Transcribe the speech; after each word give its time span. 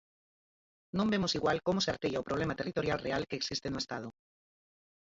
Non 0.97 1.11
vemos 1.13 1.35
igual 1.39 1.57
como 1.67 1.79
se 1.85 1.91
artella 1.93 2.21
o 2.21 2.27
problema 2.29 2.57
territorial 2.59 2.99
real 3.05 3.23
que 3.29 3.39
existe 3.39 3.67
no 3.69 3.81
Estado. 3.83 4.07